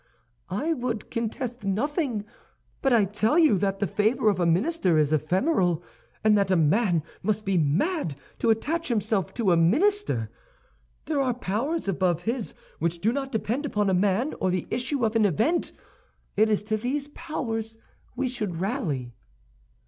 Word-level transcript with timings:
"I 0.49 0.73
would 0.73 1.11
contest 1.11 1.63
nothing; 1.63 2.25
but 2.81 2.91
I 2.91 3.05
tell 3.05 3.37
you 3.37 3.59
that 3.59 3.77
the 3.77 3.85
favor 3.85 4.29
of 4.29 4.39
a 4.39 4.47
minister 4.47 4.97
is 4.97 5.13
ephemeral, 5.13 5.83
and 6.23 6.35
that 6.35 6.49
a 6.49 6.55
man 6.55 7.03
must 7.21 7.45
be 7.45 7.55
mad 7.55 8.15
to 8.39 8.49
attach 8.49 8.87
himself 8.87 9.31
to 9.35 9.51
a 9.51 9.57
minister. 9.57 10.31
There 11.05 11.21
are 11.21 11.35
powers 11.35 11.87
above 11.87 12.23
his 12.23 12.55
which 12.79 12.97
do 12.97 13.13
not 13.13 13.31
depend 13.31 13.63
upon 13.63 13.91
a 13.91 13.93
man 13.93 14.33
or 14.39 14.49
the 14.49 14.65
issue 14.71 15.05
of 15.05 15.15
an 15.15 15.23
event; 15.23 15.71
it 16.35 16.49
is 16.49 16.63
to 16.63 16.77
these 16.77 17.09
powers 17.09 17.77
we 18.15 18.27
should 18.27 18.59
rally." 18.59 19.13